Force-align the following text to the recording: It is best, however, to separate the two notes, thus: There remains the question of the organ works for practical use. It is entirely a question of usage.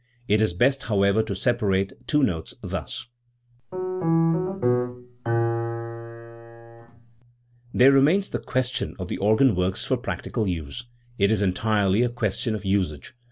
It 0.27 0.41
is 0.41 0.55
best, 0.55 0.85
however, 0.85 1.21
to 1.21 1.35
separate 1.35 1.89
the 1.89 1.95
two 2.07 2.23
notes, 2.23 2.55
thus: 2.63 3.05
There 3.71 4.07
remains 7.91 8.31
the 8.31 8.39
question 8.39 8.95
of 8.97 9.09
the 9.09 9.19
organ 9.19 9.53
works 9.55 9.85
for 9.85 9.97
practical 9.97 10.47
use. 10.47 10.87
It 11.19 11.29
is 11.29 11.43
entirely 11.43 12.01
a 12.01 12.09
question 12.09 12.55
of 12.55 12.65
usage. 12.65 13.13